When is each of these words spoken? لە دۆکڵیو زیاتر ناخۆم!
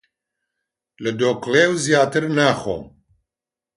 لە 1.03 1.11
دۆکڵیو 1.19 1.71
زیاتر 1.85 2.23
ناخۆم! 2.37 2.83